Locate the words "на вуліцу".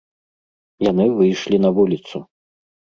1.67-2.17